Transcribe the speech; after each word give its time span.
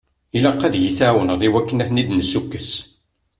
Ilaq 0.37 0.61
ad 0.67 0.75
yi-tɛawneḍ 0.77 1.41
i 1.43 1.49
wakken 1.53 1.81
ad 1.83 1.87
ten-id-nessukkes. 1.89 2.69